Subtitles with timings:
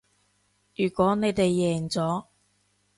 [0.75, 2.25] 如果你哋贏咗